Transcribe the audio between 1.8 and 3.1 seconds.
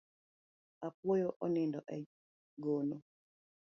e gono